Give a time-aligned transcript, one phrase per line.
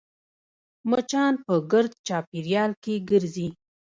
[0.89, 3.47] مچان په ګرد چاپېریال کې ګرځي